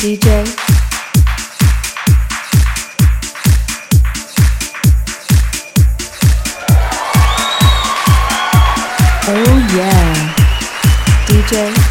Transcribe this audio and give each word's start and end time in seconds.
DJ. 0.00 0.46
Oh 9.28 9.68
yeah. 9.76 10.34
DJ. 11.26 11.89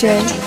DJ 0.00 0.39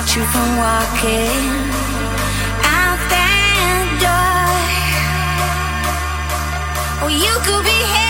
stopped 0.00 0.16
you 0.16 0.24
from 0.24 0.56
walking 0.56 1.28
out 2.64 3.00
that 3.10 3.86
door. 4.00 4.60
Well, 7.02 7.10
you 7.10 7.34
could 7.44 7.64
be 7.64 7.70
here. 7.70 8.09